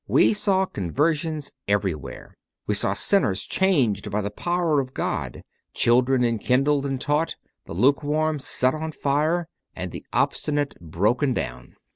We 0.07 0.33
saw 0.33 0.65
conversions 0.65 1.51
everywhere; 1.67 2.33
we 2.65 2.73
saw 2.73 2.95
sinners 2.95 3.43
changed 3.43 4.09
by 4.09 4.21
the 4.21 4.31
power 4.31 4.79
of 4.79 4.95
God, 4.95 5.43
children 5.75 6.23
enkindled 6.25 6.87
and 6.87 6.99
taught, 6.99 7.35
the 7.65 7.73
luke 7.73 8.01
warm 8.01 8.39
set 8.39 8.73
on 8.73 8.93
fire, 8.93 9.47
and 9.75 9.91
the 9.91 10.03
obstinate 10.11 10.73
broken 10.81 11.35
down. 11.35 11.75